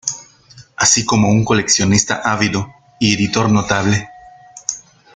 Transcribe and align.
Así 0.77 1.05
como 1.05 1.29
un 1.29 1.45
coleccionista 1.45 2.23
ávido 2.25 2.73
y 2.99 3.13
editor 3.13 3.51
notable. 3.51 4.09